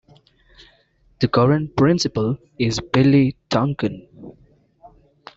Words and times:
The 1.19 1.27
current 1.27 1.75
principal 1.77 2.39
is 2.57 2.79
Billy 2.79 3.35
Duncan. 3.49 4.07